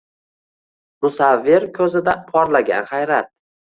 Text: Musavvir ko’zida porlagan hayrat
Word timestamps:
Musavvir 1.05 1.69
ko’zida 1.79 2.19
porlagan 2.35 2.93
hayrat 2.95 3.35